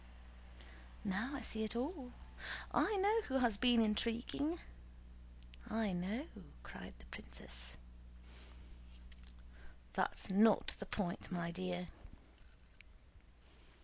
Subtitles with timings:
[1.03, 2.11] "Now I see it all!
[2.73, 6.25] I know who has been intriguing—I know!"
[6.63, 7.77] cried the princess.
[9.93, 11.89] "That's not the point, my dear."